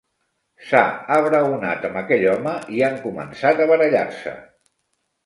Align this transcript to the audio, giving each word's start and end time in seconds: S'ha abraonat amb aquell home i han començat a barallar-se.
S'ha 0.69 0.79
abraonat 1.17 1.85
amb 1.89 1.99
aquell 2.01 2.25
home 2.31 2.53
i 2.79 2.81
han 2.87 2.97
començat 3.05 3.63
a 3.63 3.69
barallar-se. 3.73 4.35